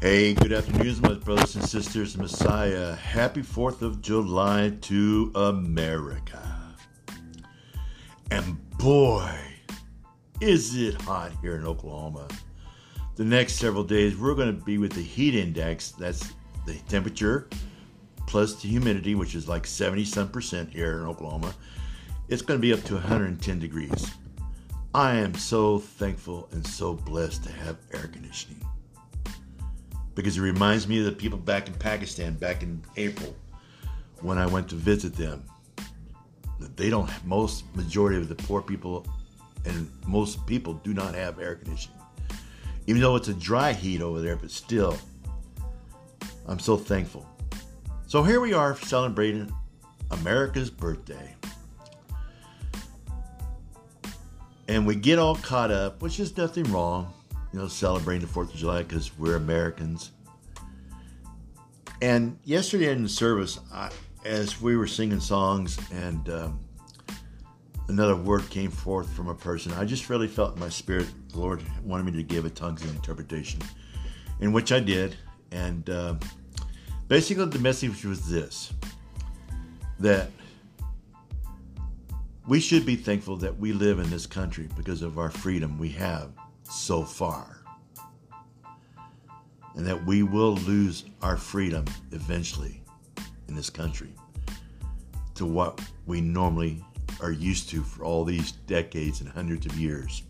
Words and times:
Hey, 0.00 0.32
good 0.32 0.52
afternoon, 0.52 0.94
my 1.02 1.14
brothers 1.14 1.56
and 1.56 1.64
sisters, 1.64 2.16
Messiah. 2.16 2.94
Happy 2.94 3.42
4th 3.42 3.82
of 3.82 4.00
July 4.00 4.72
to 4.82 5.32
America. 5.34 6.40
And 8.30 8.56
boy, 8.78 9.36
is 10.40 10.76
it 10.76 10.94
hot 11.02 11.32
here 11.42 11.56
in 11.56 11.66
Oklahoma. 11.66 12.28
The 13.16 13.24
next 13.24 13.54
several 13.54 13.82
days, 13.82 14.16
we're 14.16 14.36
going 14.36 14.56
to 14.56 14.64
be 14.64 14.78
with 14.78 14.92
the 14.92 15.02
heat 15.02 15.34
index. 15.34 15.90
That's 15.90 16.32
the 16.64 16.74
temperature 16.88 17.48
plus 18.28 18.62
the 18.62 18.68
humidity, 18.68 19.16
which 19.16 19.34
is 19.34 19.48
like 19.48 19.66
70 19.66 20.04
some 20.04 20.28
percent 20.28 20.70
here 20.70 21.00
in 21.00 21.06
Oklahoma. 21.08 21.52
It's 22.28 22.42
going 22.42 22.60
to 22.60 22.62
be 22.62 22.72
up 22.72 22.84
to 22.84 22.94
110 22.94 23.58
degrees. 23.58 24.12
I 24.94 25.16
am 25.16 25.34
so 25.34 25.80
thankful 25.80 26.48
and 26.52 26.64
so 26.64 26.94
blessed 26.94 27.42
to 27.42 27.50
have 27.50 27.78
air 27.92 28.06
conditioning 28.06 28.64
because 30.18 30.36
it 30.36 30.40
reminds 30.40 30.88
me 30.88 30.98
of 30.98 31.04
the 31.04 31.12
people 31.12 31.38
back 31.38 31.68
in 31.68 31.74
Pakistan 31.74 32.34
back 32.34 32.64
in 32.64 32.82
April 32.96 33.36
when 34.20 34.36
I 34.36 34.46
went 34.46 34.68
to 34.70 34.74
visit 34.74 35.14
them. 35.14 35.44
They 36.74 36.90
don't, 36.90 37.08
most 37.24 37.62
majority 37.76 38.16
of 38.16 38.28
the 38.28 38.34
poor 38.34 38.60
people 38.60 39.06
and 39.64 39.88
most 40.08 40.44
people 40.44 40.74
do 40.74 40.92
not 40.92 41.14
have 41.14 41.38
air 41.38 41.54
conditioning. 41.54 42.00
Even 42.88 43.00
though 43.00 43.14
it's 43.14 43.28
a 43.28 43.34
dry 43.34 43.72
heat 43.72 44.02
over 44.02 44.20
there, 44.20 44.34
but 44.34 44.50
still, 44.50 44.98
I'm 46.48 46.58
so 46.58 46.76
thankful. 46.76 47.24
So 48.08 48.24
here 48.24 48.40
we 48.40 48.52
are 48.52 48.76
celebrating 48.76 49.54
America's 50.10 50.68
birthday. 50.68 51.36
And 54.66 54.84
we 54.84 54.96
get 54.96 55.20
all 55.20 55.36
caught 55.36 55.70
up, 55.70 56.02
which 56.02 56.18
is 56.18 56.36
nothing 56.36 56.64
wrong 56.72 57.14
you 57.52 57.58
know, 57.58 57.68
celebrating 57.68 58.26
the 58.26 58.32
4th 58.32 58.52
of 58.52 58.56
July 58.56 58.82
because 58.82 59.16
we're 59.18 59.36
Americans. 59.36 60.12
And 62.00 62.38
yesterday 62.44 62.92
in 62.92 63.02
the 63.02 63.08
service, 63.08 63.58
I, 63.72 63.90
as 64.24 64.60
we 64.60 64.76
were 64.76 64.86
singing 64.86 65.20
songs 65.20 65.78
and 65.92 66.28
um, 66.28 66.60
another 67.88 68.14
word 68.14 68.48
came 68.50 68.70
forth 68.70 69.10
from 69.10 69.28
a 69.28 69.34
person, 69.34 69.72
I 69.72 69.84
just 69.84 70.08
really 70.08 70.28
felt 70.28 70.54
in 70.54 70.60
my 70.60 70.68
spirit 70.68 71.08
the 71.30 71.38
Lord 71.38 71.62
wanted 71.82 72.06
me 72.06 72.12
to 72.12 72.22
give 72.22 72.44
a 72.44 72.50
tongues 72.50 72.84
of 72.84 72.94
interpretation, 72.94 73.60
in 74.40 74.52
which 74.52 74.70
I 74.70 74.78
did. 74.78 75.16
And 75.50 75.88
uh, 75.90 76.14
basically, 77.08 77.46
the 77.46 77.58
message 77.58 78.04
was 78.04 78.28
this 78.28 78.72
that 79.98 80.30
we 82.46 82.60
should 82.60 82.86
be 82.86 82.94
thankful 82.94 83.36
that 83.38 83.58
we 83.58 83.72
live 83.72 83.98
in 83.98 84.08
this 84.10 84.26
country 84.26 84.68
because 84.76 85.02
of 85.02 85.18
our 85.18 85.30
freedom 85.30 85.76
we 85.78 85.88
have 85.90 86.30
so 86.62 87.02
far. 87.02 87.57
And 89.78 89.86
that 89.86 90.04
we 90.04 90.22
will 90.22 90.56
lose 90.56 91.04
our 91.22 91.38
freedom 91.38 91.86
eventually 92.12 92.82
in 93.48 93.54
this 93.54 93.70
country 93.70 94.12
to 95.34 95.46
what 95.46 95.80
we 96.04 96.20
normally 96.20 96.84
are 97.20 97.32
used 97.32 97.70
to 97.70 97.82
for 97.82 98.04
all 98.04 98.24
these 98.24 98.52
decades 98.52 99.22
and 99.22 99.30
hundreds 99.30 99.64
of 99.64 99.78
years. 99.78 100.22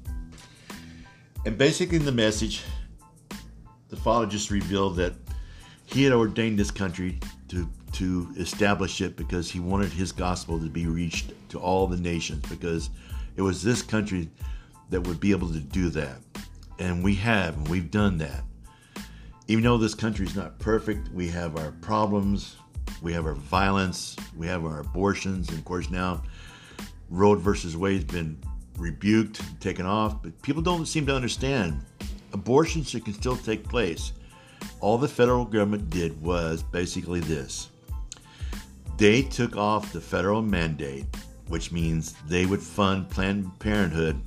And 1.45 1.59
basically, 1.59 1.99
the 1.99 2.13
message, 2.13 2.63
the 3.89 3.97
Father 3.97 4.27
just 4.27 4.51
revealed 4.51 4.97
that 4.97 5.15
He 5.87 6.05
had 6.05 6.12
ordained 6.12 6.59
this 6.59 6.71
country 6.71 7.19
to 7.49 7.69
to 7.93 8.29
establish 8.37 9.01
it 9.01 9.17
because 9.17 9.51
he 9.51 9.61
wanted 9.61 9.91
his 9.91 10.12
gospel 10.12 10.59
to 10.61 10.69
be 10.69 10.87
reached 10.87 11.33
to 11.49 11.59
all 11.59 11.87
the 11.87 11.97
nations 11.97 12.45
because 12.49 12.91
it 13.37 13.43
was 13.43 13.62
this 13.62 13.83
country 13.83 14.29
that 14.91 15.01
would 15.01 15.19
be 15.21 15.31
able 15.31 15.51
to 15.51 15.61
do 15.61 15.89
that. 15.91 16.19
And 16.79 17.03
we 17.03 17.15
have, 17.17 17.57
and 17.57 17.69
we've 17.69 17.91
done 17.91 18.19
that. 18.19 18.43
Even 19.51 19.65
though 19.65 19.78
this 19.78 19.95
country 19.95 20.27
is 20.27 20.37
not 20.37 20.59
perfect, 20.59 21.09
we 21.09 21.27
have 21.28 21.56
our 21.56 21.72
problems, 21.81 22.56
we 23.00 23.15
have 23.15 23.25
our 23.25 23.34
violence, 23.34 24.15
we 24.37 24.47
have 24.47 24.67
our 24.67 24.81
abortions, 24.81 25.49
and 25.49 25.59
of 25.59 25.65
course 25.65 25.89
now 25.89 26.22
Roe 27.09 27.34
versus 27.34 27.75
Wade 27.75 27.97
has 27.97 28.05
been 28.05 28.39
rebuked, 28.77 29.41
taken 29.61 29.87
off, 29.87 30.22
but 30.22 30.41
people 30.43 30.61
don't 30.61 30.84
seem 30.84 31.06
to 31.06 31.15
understand. 31.15 31.81
Abortions 32.34 32.93
can 32.93 33.15
still 33.15 33.37
take 33.37 33.67
place. 33.67 34.12
All 34.81 34.99
the 34.99 35.09
federal 35.09 35.47
government 35.47 35.89
did 35.89 36.21
was 36.21 36.62
basically 36.62 37.21
this. 37.21 37.69
They 38.99 39.22
took 39.22 39.56
off 39.56 39.95
the 39.95 40.01
federal 40.01 40.43
mandate, 40.43 41.06
which 41.47 41.72
means 41.72 42.15
they 42.27 42.45
would 42.45 42.61
fund 42.61 43.09
Planned 43.09 43.59
Parenthood 43.61 44.21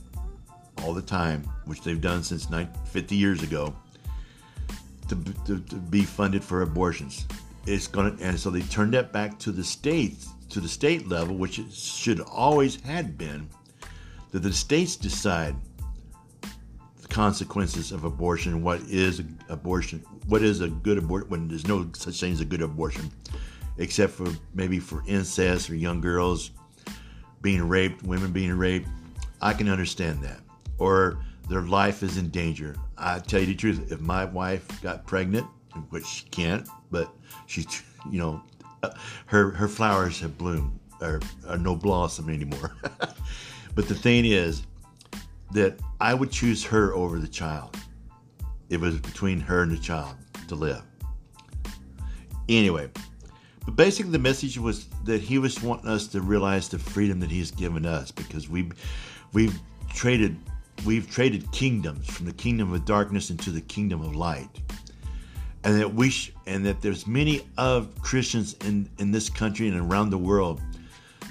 all 0.81 0.95
the 0.95 1.01
time, 1.01 1.43
which 1.65 1.81
they've 1.81 2.01
done 2.01 2.23
since 2.23 2.47
50 2.85 3.15
years 3.15 3.43
ago, 3.43 3.75
to, 5.11 5.33
to, 5.45 5.59
to 5.59 5.75
be 5.75 6.03
funded 6.03 6.43
for 6.43 6.61
abortions. 6.61 7.25
It's 7.65 7.87
going 7.87 8.17
to, 8.17 8.23
and 8.23 8.39
so 8.39 8.49
they 8.49 8.61
turned 8.61 8.93
that 8.93 9.11
back 9.11 9.37
to 9.39 9.51
the 9.51 9.63
states, 9.63 10.29
to 10.49 10.59
the 10.59 10.67
state 10.67 11.07
level, 11.07 11.35
which 11.35 11.59
it 11.59 11.71
should 11.71 12.21
always 12.21 12.81
had 12.81 13.17
been, 13.17 13.47
that 14.31 14.39
the 14.39 14.53
states 14.53 14.95
decide 14.95 15.55
the 16.41 17.07
consequences 17.07 17.91
of 17.91 18.03
abortion, 18.03 18.63
what 18.63 18.81
is 18.81 19.21
abortion, 19.49 19.99
what 20.27 20.41
is 20.41 20.61
a 20.61 20.69
good 20.69 20.97
abortion, 20.97 21.29
when 21.29 21.47
there's 21.47 21.67
no 21.67 21.87
such 21.93 22.19
thing 22.19 22.33
as 22.33 22.41
a 22.41 22.45
good 22.45 22.61
abortion 22.61 23.11
except 23.77 24.13
for 24.13 24.27
maybe 24.53 24.79
for 24.79 25.03
incest 25.07 25.69
or 25.69 25.75
young 25.75 26.01
girls 26.01 26.51
being 27.41 27.67
raped, 27.67 28.03
women 28.03 28.31
being 28.31 28.53
raped. 28.53 28.87
I 29.41 29.53
can 29.53 29.67
understand 29.69 30.21
that. 30.23 30.39
Or 30.77 31.17
their 31.49 31.61
life 31.61 32.03
is 32.03 32.17
in 32.17 32.29
danger. 32.29 32.75
I 33.01 33.19
tell 33.19 33.41
you 33.41 33.47
the 33.47 33.55
truth, 33.55 33.91
if 33.91 33.99
my 33.99 34.25
wife 34.25 34.81
got 34.81 35.05
pregnant, 35.05 35.47
which 35.89 36.05
she 36.05 36.25
can't, 36.29 36.67
but 36.91 37.13
she's, 37.47 37.83
you 38.09 38.19
know, 38.19 38.41
her 39.25 39.51
her 39.51 39.67
flowers 39.67 40.19
have 40.21 40.37
bloomed 40.37 40.79
or 41.01 41.19
are 41.47 41.57
no 41.57 41.75
blossom 41.75 42.29
anymore. 42.29 42.75
but 43.75 43.87
the 43.87 43.95
thing 43.95 44.25
is 44.25 44.63
that 45.51 45.79
I 45.99 46.13
would 46.13 46.31
choose 46.31 46.63
her 46.65 46.93
over 46.93 47.19
the 47.19 47.27
child. 47.27 47.75
It 48.69 48.79
was 48.79 48.97
between 48.99 49.39
her 49.41 49.63
and 49.63 49.71
the 49.71 49.77
child 49.77 50.15
to 50.47 50.55
live. 50.55 50.83
Anyway, 52.47 52.89
but 53.65 53.75
basically, 53.75 54.11
the 54.11 54.19
message 54.19 54.57
was 54.57 54.87
that 55.05 55.21
he 55.21 55.37
was 55.37 55.61
wanting 55.61 55.89
us 55.89 56.07
to 56.07 56.21
realize 56.21 56.69
the 56.69 56.79
freedom 56.79 57.19
that 57.19 57.29
he's 57.29 57.51
given 57.51 57.85
us 57.85 58.11
because 58.11 58.49
we, 58.49 58.71
we've 59.33 59.59
traded, 59.93 60.37
we've 60.85 61.09
traded 61.09 61.51
kingdoms 61.51 62.07
from 62.07 62.25
the 62.25 62.33
kingdom 62.33 62.73
of 62.73 62.85
darkness 62.85 63.29
into 63.29 63.51
the 63.51 63.61
kingdom 63.61 64.01
of 64.01 64.15
light, 64.15 64.49
and 65.63 65.79
that 65.79 65.93
we 65.93 66.09
sh- 66.09 66.33
and 66.47 66.65
that 66.65 66.81
there's 66.81 67.07
many 67.07 67.41
of 67.57 67.89
Christians 68.01 68.55
in 68.65 68.89
in 68.99 69.11
this 69.11 69.29
country 69.29 69.67
and 69.67 69.79
around 69.79 70.09
the 70.09 70.17
world 70.17 70.61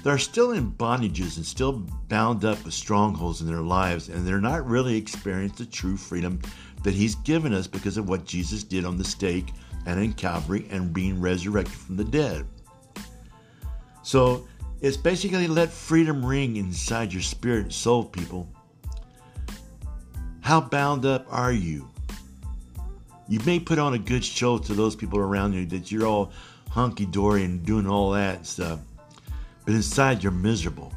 that 0.03 0.09
are 0.09 0.17
still 0.17 0.51
in 0.51 0.71
bondages 0.71 1.37
and 1.37 1.45
still 1.45 1.83
bound 2.07 2.43
up 2.43 2.63
with 2.65 2.73
strongholds 2.73 3.41
in 3.41 3.47
their 3.47 3.61
lives, 3.61 4.09
and 4.09 4.27
they're 4.27 4.41
not 4.41 4.67
really 4.67 4.97
experiencing 4.97 5.65
the 5.65 5.71
true 5.71 5.97
freedom 5.97 6.39
that 6.83 6.93
he's 6.93 7.15
given 7.15 7.53
us 7.53 7.67
because 7.67 7.97
of 7.97 8.09
what 8.09 8.25
Jesus 8.25 8.63
did 8.63 8.85
on 8.85 8.97
the 8.97 9.03
stake 9.03 9.53
and 9.85 9.99
in 9.99 10.13
Calvary 10.13 10.65
and 10.71 10.93
being 10.93 11.21
resurrected 11.21 11.73
from 11.73 11.97
the 11.97 12.03
dead. 12.03 12.45
So 14.03 14.47
it's 14.81 14.97
basically 14.97 15.47
let 15.47 15.69
freedom 15.69 16.25
ring 16.25 16.57
inside 16.57 17.13
your 17.13 17.21
spirit 17.21 17.63
and 17.63 17.73
soul, 17.73 18.03
people. 18.03 18.47
How 20.51 20.59
bound 20.59 21.05
up 21.05 21.27
are 21.29 21.53
you? 21.53 21.87
You 23.29 23.39
may 23.45 23.57
put 23.57 23.79
on 23.79 23.93
a 23.93 23.97
good 23.97 24.21
show 24.21 24.57
to 24.57 24.73
those 24.73 24.97
people 24.97 25.17
around 25.17 25.53
you 25.53 25.65
that 25.67 25.93
you're 25.93 26.05
all 26.05 26.33
hunky 26.69 27.05
dory 27.05 27.45
and 27.45 27.65
doing 27.65 27.87
all 27.87 28.11
that 28.11 28.45
stuff, 28.45 28.81
but 29.63 29.73
inside 29.73 30.21
you're 30.21 30.33
miserable. 30.33 30.91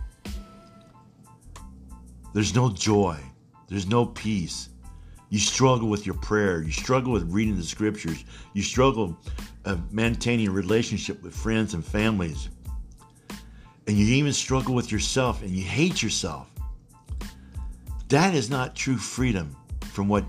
There's 2.32 2.52
no 2.52 2.68
joy, 2.68 3.16
there's 3.68 3.86
no 3.86 4.06
peace, 4.06 4.70
you 5.30 5.38
struggle 5.38 5.88
with 5.88 6.04
your 6.04 6.16
prayer. 6.16 6.60
You 6.60 6.72
struggle 6.72 7.12
with 7.12 7.30
reading 7.30 7.56
the 7.56 7.62
scriptures. 7.62 8.24
You 8.54 8.62
struggle 8.62 9.16
uh, 9.64 9.76
maintaining 9.92 10.48
a 10.48 10.50
relationship 10.50 11.22
with 11.22 11.32
friends 11.32 11.74
and 11.74 11.84
families. 11.84 12.48
And 13.86 13.96
you 13.96 14.04
even 14.16 14.32
struggle 14.32 14.74
with 14.74 14.90
yourself 14.90 15.42
and 15.42 15.50
you 15.52 15.62
hate 15.62 16.02
yourself. 16.02 16.50
That 18.08 18.34
is 18.34 18.50
not 18.50 18.76
true 18.76 18.96
freedom 18.96 19.56
from 19.92 20.08
what 20.08 20.24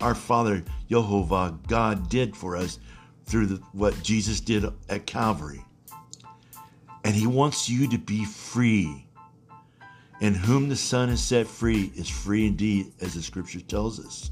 our 0.00 0.14
Father 0.14 0.62
Jehovah 0.88 1.58
God 1.68 2.08
did 2.08 2.36
for 2.36 2.56
us 2.56 2.78
through 3.24 3.46
the, 3.46 3.56
what 3.72 4.02
Jesus 4.02 4.40
did 4.40 4.64
at 4.88 5.06
Calvary. 5.06 5.64
And 7.04 7.14
He 7.14 7.26
wants 7.26 7.68
you 7.68 7.88
to 7.88 7.98
be 7.98 8.24
free. 8.24 9.06
And 10.20 10.36
whom 10.36 10.68
the 10.68 10.76
Son 10.76 11.08
has 11.08 11.22
set 11.22 11.46
free 11.46 11.92
is 11.96 12.08
free 12.08 12.46
indeed, 12.46 12.92
as 13.00 13.14
the 13.14 13.22
scripture 13.22 13.60
tells 13.60 13.98
us. 13.98 14.30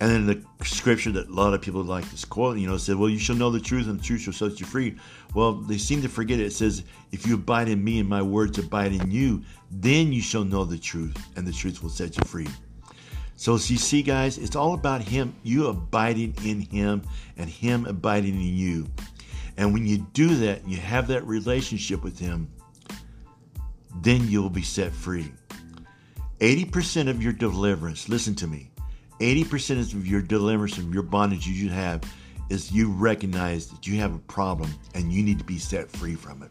And 0.00 0.10
then 0.10 0.26
the 0.26 0.64
scripture 0.64 1.10
that 1.12 1.28
a 1.28 1.32
lot 1.32 1.54
of 1.54 1.60
people 1.60 1.82
like 1.82 2.08
to 2.14 2.26
quote, 2.28 2.58
you 2.58 2.68
know, 2.68 2.76
said, 2.76 2.96
Well, 2.96 3.08
you 3.08 3.18
shall 3.18 3.34
know 3.34 3.50
the 3.50 3.60
truth, 3.60 3.88
and 3.88 3.98
the 3.98 4.04
truth 4.04 4.20
shall 4.20 4.32
set 4.32 4.60
you 4.60 4.66
free. 4.66 4.96
Well, 5.34 5.54
they 5.54 5.78
seem 5.78 6.02
to 6.02 6.08
forget 6.08 6.38
it. 6.38 6.46
It 6.46 6.52
says, 6.52 6.84
If 7.10 7.26
you 7.26 7.34
abide 7.34 7.68
in 7.68 7.82
me 7.82 7.98
and 7.98 8.08
my 8.08 8.22
words 8.22 8.58
abide 8.58 8.92
in 8.92 9.10
you, 9.10 9.42
then 9.70 10.12
you 10.12 10.22
shall 10.22 10.44
know 10.44 10.64
the 10.64 10.78
truth, 10.78 11.16
and 11.36 11.46
the 11.46 11.52
truth 11.52 11.82
will 11.82 11.90
set 11.90 12.16
you 12.16 12.22
free. 12.26 12.46
So, 13.34 13.54
as 13.54 13.70
you 13.70 13.76
see, 13.76 14.02
guys, 14.02 14.38
it's 14.38 14.56
all 14.56 14.74
about 14.74 15.00
Him, 15.00 15.34
you 15.42 15.66
abiding 15.66 16.34
in 16.44 16.60
Him, 16.60 17.02
and 17.36 17.48
Him 17.48 17.84
abiding 17.86 18.34
in 18.34 18.56
you. 18.56 18.86
And 19.56 19.72
when 19.72 19.86
you 19.86 19.98
do 20.12 20.34
that, 20.36 20.66
you 20.66 20.76
have 20.76 21.08
that 21.08 21.26
relationship 21.26 22.04
with 22.04 22.18
Him, 22.18 22.48
then 23.96 24.28
you'll 24.28 24.50
be 24.50 24.62
set 24.62 24.92
free. 24.92 25.32
80% 26.38 27.08
of 27.08 27.20
your 27.20 27.32
deliverance, 27.32 28.08
listen 28.08 28.36
to 28.36 28.46
me, 28.46 28.70
80% 29.20 29.94
of 29.94 30.06
your 30.06 30.22
deliverance 30.22 30.74
from 30.74 30.92
your 30.92 31.02
bondage 31.02 31.46
you 31.46 31.70
have 31.70 32.02
is 32.50 32.72
you 32.72 32.90
recognize 32.90 33.68
that 33.68 33.86
you 33.86 33.98
have 33.98 34.14
a 34.14 34.18
problem 34.20 34.72
and 34.94 35.12
you 35.12 35.22
need 35.22 35.38
to 35.38 35.44
be 35.44 35.58
set 35.58 35.90
free 35.90 36.14
from 36.14 36.42
it. 36.42 36.50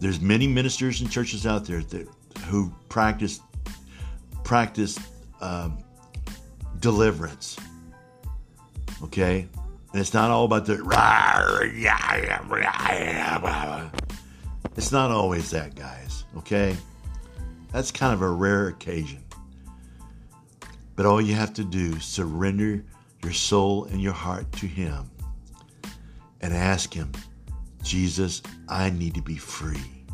There's 0.00 0.20
many 0.20 0.46
ministers 0.46 1.00
and 1.00 1.10
churches 1.10 1.46
out 1.46 1.64
there 1.64 1.82
that 1.82 2.08
who 2.46 2.72
practice 2.88 3.40
practice 4.44 4.98
um, 5.40 5.78
deliverance. 6.80 7.58
Okay? 9.02 9.48
And 9.92 10.00
it's 10.00 10.14
not 10.14 10.30
all 10.30 10.44
about 10.44 10.66
the. 10.66 10.74
It's 14.76 14.92
not 14.92 15.10
always 15.10 15.50
that, 15.50 15.74
guys. 15.74 16.24
Okay? 16.36 16.76
That's 17.72 17.90
kind 17.90 18.14
of 18.14 18.22
a 18.22 18.30
rare 18.30 18.68
occasion. 18.68 19.22
But 20.98 21.06
all 21.06 21.20
you 21.20 21.34
have 21.36 21.54
to 21.54 21.62
do 21.62 21.94
is 21.94 22.04
surrender 22.04 22.84
your 23.22 23.32
soul 23.32 23.84
and 23.84 24.02
your 24.02 24.12
heart 24.12 24.50
to 24.54 24.66
Him 24.66 25.08
and 26.40 26.52
ask 26.52 26.92
Him, 26.92 27.12
Jesus, 27.84 28.42
I 28.68 28.90
need 28.90 29.14
to 29.14 29.22
be 29.22 29.36
free. 29.36 30.04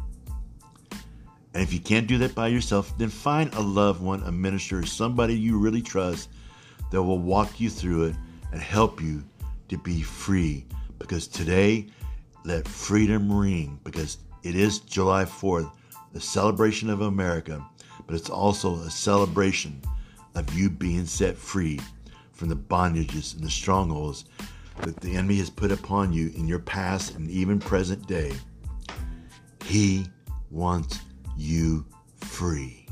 And 1.54 1.62
if 1.62 1.72
you 1.72 1.81
can't 1.81 2.06
do 2.06 2.19
that 2.19 2.34
by 2.34 2.48
yourself, 2.48 2.98
then 2.98 3.08
find 3.08 3.54
a 3.54 3.62
loved 3.62 4.02
one, 4.02 4.25
a 4.25 4.31
minister, 4.31 4.84
somebody 4.84 5.34
you 5.34 5.58
really 5.58 5.81
trust 5.81 6.28
that 6.90 7.02
will 7.02 7.19
walk 7.19 7.58
you 7.58 7.70
through 7.70 8.08
it 8.08 8.16
and 8.52 8.60
help 8.60 9.00
you 9.00 9.25
to 9.70 9.78
be 9.78 10.02
free. 10.02 10.66
Because 10.98 11.26
today, 11.26 11.86
let 12.44 12.69
freedom 12.69 13.32
ring, 13.32 13.81
because 13.84 14.19
it 14.42 14.54
is 14.54 14.81
July 14.81 15.25
4th, 15.25 15.72
the 16.12 16.20
celebration 16.20 16.90
of 16.90 17.00
America, 17.00 17.64
but 18.06 18.14
it's 18.14 18.28
also 18.28 18.75
a 18.81 18.90
celebration 18.90 19.81
of 20.34 20.52
you 20.54 20.70
being 20.70 21.06
set 21.06 21.36
free 21.36 21.81
from 22.32 22.48
the 22.48 22.56
bondages 22.56 23.34
and 23.34 23.44
the 23.44 23.50
strongholds 23.50 24.25
that 24.82 25.00
the 25.00 25.16
enemy 25.16 25.36
has 25.36 25.50
put 25.50 25.70
upon 25.70 26.12
you 26.12 26.32
in 26.36 26.46
your 26.48 26.58
past 26.58 27.14
and 27.14 27.31
even 27.31 27.58
present 27.58 28.06
day. 28.06 28.32
He 29.64 30.06
wants 30.50 31.00
you 31.36 31.86
free. 32.16 32.86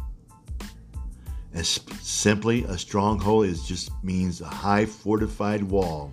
And 1.54 1.66
simply, 1.66 2.64
a 2.64 2.78
stronghold 2.78 3.46
is 3.46 3.64
just 3.64 3.90
means 4.02 4.40
a 4.40 4.46
high 4.46 4.86
fortified 4.86 5.62
wall 5.62 6.12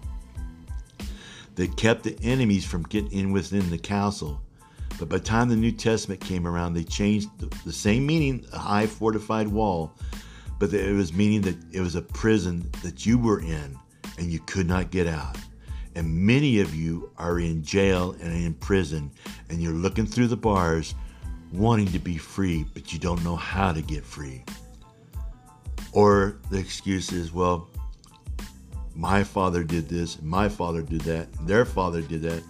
that 1.55 1.77
kept 1.77 2.03
the 2.03 2.17
enemies 2.21 2.65
from 2.65 2.83
getting 2.83 3.11
in 3.11 3.31
within 3.31 3.69
the 3.69 3.77
castle. 3.77 4.41
But 4.97 5.07
by 5.07 5.17
the 5.17 5.23
time 5.23 5.47
the 5.47 5.55
New 5.55 5.71
Testament 5.71 6.19
came 6.19 6.45
around, 6.45 6.73
they 6.73 6.83
changed 6.83 7.29
the, 7.39 7.55
the 7.63 7.71
same 7.71 8.05
meaning, 8.05 8.45
a 8.51 8.57
high 8.57 8.87
fortified 8.87 9.47
wall, 9.47 9.93
but 10.59 10.73
it 10.73 10.94
was 10.94 11.13
meaning 11.13 11.41
that 11.41 11.57
it 11.71 11.79
was 11.79 11.95
a 11.95 12.01
prison 12.01 12.69
that 12.83 13.06
you 13.06 13.17
were 13.17 13.39
in 13.39 13.77
and 14.17 14.31
you 14.31 14.39
could 14.41 14.67
not 14.67 14.91
get 14.91 15.07
out. 15.07 15.38
And 15.95 16.13
many 16.13 16.59
of 16.59 16.75
you 16.75 17.11
are 17.17 17.39
in 17.39 17.63
jail 17.63 18.15
and 18.21 18.33
in 18.33 18.53
prison, 18.53 19.11
and 19.50 19.61
you're 19.61 19.73
looking 19.73 20.06
through 20.06 20.27
the 20.27 20.38
bars 20.38 20.94
wanting 21.51 21.88
to 21.88 22.00
be 22.00 22.17
free, 22.17 22.65
but 22.73 22.94
you 22.94 23.00
don't 23.00 23.23
know 23.23 23.35
how 23.35 23.73
to 23.73 23.81
get 23.81 24.06
free. 24.06 24.44
Or 25.94 26.38
the 26.51 26.59
excuse 26.59 27.12
is, 27.12 27.33
well, 27.33 27.69
my 28.94 29.23
father 29.23 29.63
did 29.63 29.89
this, 29.89 30.21
my 30.21 30.47
father 30.50 30.81
did 30.81 31.01
that, 31.01 31.27
their 31.47 31.65
father 31.65 32.01
did 32.01 32.21
that. 32.23 32.44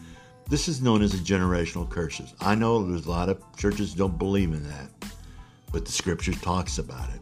This 0.50 0.68
is 0.68 0.82
known 0.82 1.02
as 1.02 1.14
a 1.14 1.18
generational 1.18 1.88
curses. 1.88 2.34
I 2.42 2.56
know 2.56 2.84
there's 2.84 3.06
a 3.06 3.12
lot 3.12 3.30
of 3.30 3.42
churches 3.56 3.94
don't 3.94 4.18
believe 4.18 4.52
in 4.52 4.68
that, 4.68 4.90
but 5.72 5.86
the 5.86 5.92
scripture 5.92 6.34
talks 6.34 6.80
about 6.80 7.08
it. 7.10 7.22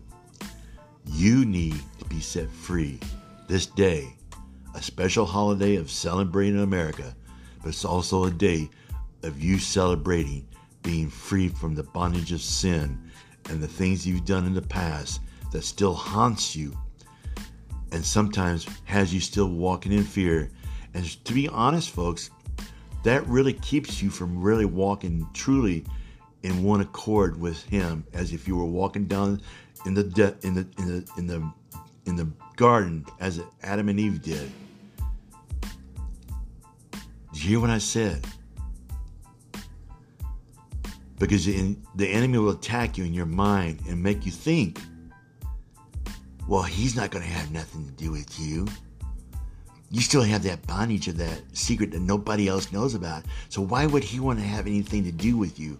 You 1.09 1.45
need 1.45 1.81
to 1.99 2.05
be 2.05 2.19
set 2.19 2.49
free 2.49 2.99
this 3.47 3.65
day, 3.65 4.13
a 4.75 4.81
special 4.81 5.25
holiday 5.25 5.75
of 5.75 5.89
celebrating 5.89 6.59
America, 6.59 7.15
but 7.61 7.69
it's 7.69 7.85
also 7.85 8.25
a 8.25 8.31
day 8.31 8.69
of 9.23 9.41
you 9.41 9.57
celebrating 9.59 10.47
being 10.83 11.09
free 11.09 11.49
from 11.49 11.75
the 11.75 11.83
bondage 11.83 12.31
of 12.31 12.41
sin 12.41 12.99
and 13.49 13.61
the 13.61 13.67
things 13.67 14.05
you've 14.05 14.25
done 14.25 14.45
in 14.45 14.53
the 14.53 14.61
past 14.61 15.21
that 15.51 15.63
still 15.63 15.93
haunts 15.93 16.55
you 16.55 16.77
and 17.91 18.05
sometimes 18.05 18.67
has 18.85 19.13
you 19.13 19.19
still 19.19 19.49
walking 19.49 19.91
in 19.91 20.03
fear. 20.03 20.49
And 20.93 21.05
to 21.25 21.33
be 21.33 21.47
honest, 21.47 21.89
folks, 21.91 22.29
that 23.03 23.25
really 23.27 23.53
keeps 23.53 24.01
you 24.01 24.09
from 24.09 24.41
really 24.41 24.65
walking 24.65 25.27
truly 25.33 25.85
in 26.43 26.63
one 26.63 26.81
accord 26.81 27.39
with 27.39 27.63
Him, 27.63 28.05
as 28.13 28.33
if 28.33 28.47
you 28.47 28.55
were 28.55 28.65
walking 28.65 29.05
down 29.05 29.41
in 29.85 29.93
the 29.93 30.03
de- 30.03 30.35
in 30.43 30.53
the 30.53 30.67
in 30.77 30.87
the 30.87 31.11
in 31.17 31.27
the 31.27 31.53
in 32.05 32.15
the 32.15 32.27
garden 32.55 33.05
as 33.19 33.41
Adam 33.63 33.89
and 33.89 33.99
Eve 33.99 34.21
did. 34.21 34.51
Did 37.33 37.43
you 37.43 37.49
hear 37.49 37.59
what 37.59 37.69
I 37.69 37.77
said? 37.77 38.25
because 41.19 41.45
the 41.45 42.07
enemy 42.07 42.37
will 42.37 42.51
attack 42.51 42.97
you 42.97 43.03
in 43.03 43.13
your 43.13 43.25
mind 43.25 43.81
and 43.89 44.01
make 44.01 44.25
you 44.25 44.31
think, 44.31 44.79
well, 46.47 46.61
he's 46.61 46.95
not 46.95 47.11
going 47.11 47.23
to 47.23 47.29
have 47.29 47.51
nothing 47.51 47.85
to 47.85 47.91
do 47.91 48.11
with 48.11 48.39
you. 48.39 48.67
You 49.89 50.01
still 50.01 50.21
have 50.21 50.43
that 50.43 50.65
bondage 50.67 51.07
of 51.07 51.17
that 51.17 51.41
secret 51.53 51.91
that 51.91 52.01
nobody 52.01 52.47
else 52.47 52.71
knows 52.71 52.93
about. 52.93 53.23
So 53.49 53.61
why 53.61 53.85
would 53.85 54.03
he 54.03 54.19
want 54.19 54.39
to 54.39 54.45
have 54.45 54.67
anything 54.67 55.03
to 55.05 55.11
do 55.11 55.37
with 55.37 55.59
you? 55.59 55.79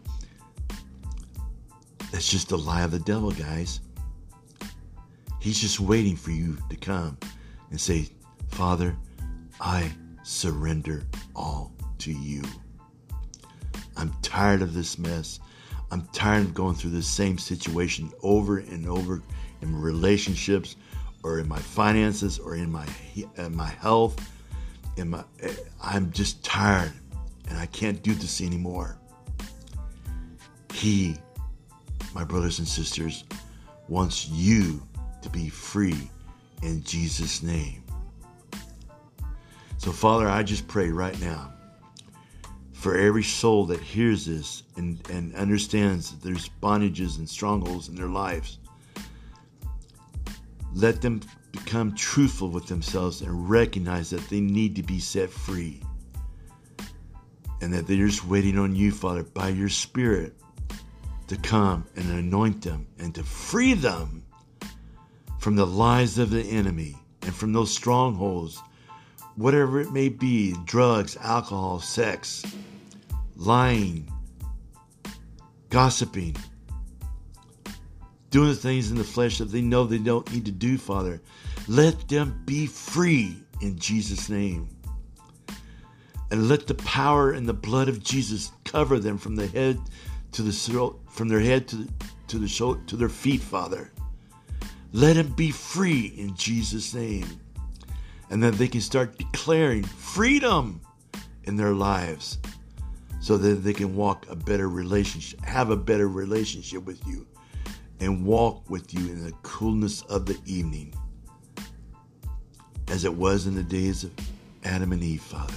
That's 2.11 2.29
just 2.29 2.49
the 2.49 2.57
lie 2.57 2.83
of 2.83 2.91
the 2.91 2.99
devil, 2.99 3.31
guys. 3.31 3.81
He's 5.47 5.61
just 5.61 5.79
waiting 5.79 6.17
for 6.17 6.31
you 6.31 6.57
to 6.69 6.75
come 6.75 7.17
and 7.69 7.79
say, 7.79 8.09
Father, 8.49 8.97
I 9.61 9.89
surrender 10.21 11.03
all 11.37 11.71
to 11.99 12.11
you. 12.11 12.43
I'm 13.95 14.13
tired 14.21 14.61
of 14.61 14.73
this 14.73 14.99
mess. 14.99 15.39
I'm 15.89 16.01
tired 16.11 16.47
of 16.47 16.53
going 16.53 16.75
through 16.75 16.89
the 16.89 17.01
same 17.01 17.37
situation 17.37 18.11
over 18.23 18.57
and 18.57 18.89
over 18.89 19.23
in 19.61 19.73
relationships 19.73 20.75
or 21.23 21.39
in 21.39 21.47
my 21.47 21.59
finances 21.59 22.39
or 22.39 22.55
in 22.55 22.69
my 22.69 22.85
in 23.37 23.55
my 23.55 23.69
health. 23.69 24.19
In 24.97 25.11
my, 25.11 25.23
I'm 25.81 26.11
just 26.11 26.43
tired 26.43 26.91
and 27.47 27.57
I 27.57 27.67
can't 27.67 28.03
do 28.03 28.13
this 28.13 28.41
anymore. 28.41 28.97
He, 30.73 31.15
my 32.13 32.25
brothers 32.25 32.59
and 32.59 32.67
sisters, 32.67 33.23
wants 33.87 34.27
you 34.27 34.81
to 35.27 35.39
be 35.39 35.49
free 35.49 36.09
in 36.63 36.83
Jesus' 36.83 37.43
name. 37.43 37.83
So, 39.77 39.91
Father, 39.91 40.27
I 40.27 40.43
just 40.43 40.67
pray 40.67 40.89
right 40.89 41.19
now 41.19 41.53
for 42.73 42.97
every 42.97 43.23
soul 43.23 43.65
that 43.65 43.79
hears 43.81 44.25
this 44.25 44.63
and, 44.75 44.99
and 45.09 45.35
understands 45.35 46.11
that 46.11 46.21
there's 46.23 46.49
bondages 46.61 47.17
and 47.17 47.29
strongholds 47.29 47.89
in 47.89 47.95
their 47.95 48.07
lives. 48.07 48.59
Let 50.73 51.01
them 51.01 51.21
become 51.51 51.93
truthful 51.95 52.49
with 52.49 52.67
themselves 52.67 53.21
and 53.21 53.49
recognize 53.49 54.09
that 54.11 54.27
they 54.29 54.39
need 54.39 54.75
to 54.75 54.83
be 54.83 54.99
set 54.99 55.29
free. 55.29 55.81
And 57.61 57.73
that 57.73 57.87
they're 57.87 58.07
just 58.07 58.25
waiting 58.25 58.57
on 58.57 58.75
you, 58.75 58.91
Father, 58.91 59.23
by 59.23 59.49
your 59.49 59.69
Spirit 59.69 60.35
to 61.27 61.35
come 61.37 61.85
and 61.95 62.09
anoint 62.11 62.61
them 62.61 62.87
and 62.99 63.13
to 63.15 63.23
free 63.23 63.73
them 63.73 64.23
from 65.47 65.55
the 65.55 65.65
lies 65.65 66.17
of 66.17 66.29
the 66.29 66.41
enemy 66.41 66.93
and 67.21 67.33
from 67.33 67.53
those 67.53 67.73
strongholds, 67.73 68.61
whatever 69.37 69.79
it 69.79 69.93
may 69.93 70.09
be 70.09 70.53
drugs, 70.65 71.15
alcohol, 71.21 71.79
sex, 71.79 72.43
lying, 73.37 74.11
gossiping, 75.69 76.35
doing 78.29 78.49
the 78.49 78.55
things 78.55 78.91
in 78.91 78.97
the 78.97 79.05
flesh 79.05 79.37
that 79.37 79.45
they 79.45 79.61
know 79.61 79.85
they 79.85 79.97
don't 79.97 80.29
need 80.33 80.43
to 80.43 80.51
do, 80.51 80.77
Father. 80.77 81.21
Let 81.69 82.09
them 82.09 82.41
be 82.45 82.65
free 82.67 83.37
in 83.61 83.79
Jesus' 83.79 84.27
name. 84.27 84.67
And 86.29 86.49
let 86.49 86.67
the 86.67 86.75
power 86.75 87.31
and 87.31 87.47
the 87.47 87.53
blood 87.53 87.87
of 87.87 88.03
Jesus 88.03 88.51
cover 88.65 88.99
them 88.99 89.17
from 89.17 89.37
the 89.37 89.47
head 89.47 89.79
to 90.33 90.41
the 90.41 90.51
throat, 90.51 90.99
from 91.09 91.29
their 91.29 91.39
head 91.39 91.69
to 91.69 91.87
to 92.27 92.37
the 92.37 92.49
shoulder, 92.49 92.81
to 92.87 92.97
their 92.97 93.07
feet, 93.07 93.39
Father. 93.39 93.93
Let 94.93 95.15
them 95.15 95.33
be 95.33 95.51
free 95.51 96.13
in 96.17 96.35
Jesus' 96.35 96.93
name. 96.93 97.27
And 98.29 98.43
that 98.43 98.55
they 98.55 98.67
can 98.67 98.81
start 98.81 99.17
declaring 99.17 99.83
freedom 99.83 100.81
in 101.43 101.55
their 101.55 101.73
lives 101.73 102.37
so 103.19 103.37
that 103.37 103.55
they 103.63 103.73
can 103.73 103.95
walk 103.95 104.25
a 104.29 104.35
better 104.35 104.69
relationship, 104.69 105.41
have 105.43 105.69
a 105.69 105.77
better 105.77 106.07
relationship 106.07 106.85
with 106.85 107.05
you, 107.07 107.25
and 107.99 108.25
walk 108.25 108.69
with 108.69 108.93
you 108.93 108.99
in 109.11 109.23
the 109.23 109.31
coolness 109.43 110.01
of 110.03 110.25
the 110.25 110.37
evening, 110.45 110.93
as 112.89 113.05
it 113.05 113.13
was 113.13 113.47
in 113.47 113.55
the 113.55 113.63
days 113.63 114.03
of 114.03 114.11
Adam 114.63 114.91
and 114.91 115.03
Eve, 115.03 115.21
Father. 115.21 115.53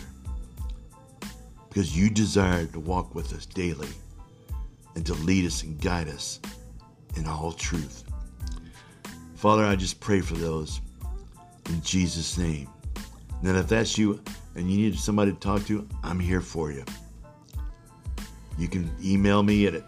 Because 1.68 1.96
you 1.96 2.10
desire 2.10 2.66
to 2.66 2.80
walk 2.80 3.14
with 3.14 3.32
us 3.32 3.46
daily 3.46 3.88
and 4.94 5.06
to 5.06 5.14
lead 5.14 5.44
us 5.44 5.62
and 5.62 5.80
guide 5.80 6.08
us 6.08 6.40
in 7.16 7.26
all 7.26 7.52
truth. 7.52 8.09
Father, 9.40 9.64
I 9.64 9.74
just 9.74 10.00
pray 10.00 10.20
for 10.20 10.34
those 10.34 10.82
in 11.70 11.80
Jesus' 11.80 12.36
name. 12.36 12.68
And 13.42 13.56
if 13.56 13.68
that's 13.68 13.96
you 13.96 14.20
and 14.54 14.70
you 14.70 14.76
need 14.76 14.98
somebody 14.98 15.32
to 15.32 15.38
talk 15.38 15.64
to, 15.64 15.88
I'm 16.02 16.20
here 16.20 16.42
for 16.42 16.70
you. 16.70 16.84
You 18.58 18.68
can 18.68 18.94
email 19.02 19.42
me 19.42 19.66
at 19.66 19.82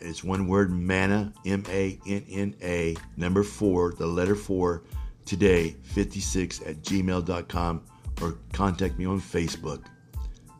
it's 0.00 0.24
one 0.24 0.48
word 0.48 0.72
manna 0.72 1.30
M 1.44 1.62
A 1.68 1.98
N 2.06 2.24
N 2.30 2.54
A 2.62 2.96
number 3.18 3.42
four 3.42 3.92
the 3.92 4.06
letter 4.06 4.34
four 4.34 4.84
today 5.26 5.76
56 5.82 6.62
at 6.62 6.76
gmail.com 6.76 7.82
or 8.22 8.38
contact 8.54 8.98
me 8.98 9.04
on 9.04 9.20
Facebook. 9.20 9.84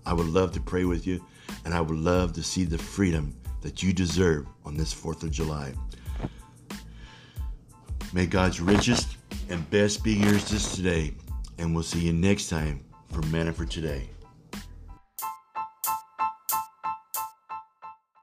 I 0.04 0.12
would 0.12 0.28
love 0.28 0.52
to 0.52 0.60
pray 0.60 0.84
with 0.84 1.06
you 1.06 1.24
and 1.64 1.72
I 1.72 1.80
would 1.80 1.96
love 1.96 2.34
to 2.34 2.42
see 2.42 2.64
the 2.64 2.76
freedom 2.76 3.34
that 3.62 3.82
you 3.82 3.94
deserve 3.94 4.46
on 4.66 4.76
this 4.76 4.92
4th 4.92 5.22
of 5.22 5.30
July. 5.30 5.72
May 8.16 8.24
God's 8.24 8.62
richest 8.62 9.18
and 9.50 9.68
best 9.68 10.02
be 10.02 10.14
yours 10.14 10.48
this 10.48 10.74
today, 10.74 11.12
and 11.58 11.74
we'll 11.74 11.84
see 11.84 12.00
you 12.00 12.14
next 12.14 12.48
time 12.48 12.82
for 13.12 13.20
Manna 13.26 13.52
for 13.52 13.66
Today. 13.66 14.08